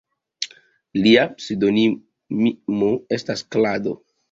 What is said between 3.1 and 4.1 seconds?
estis "Klado".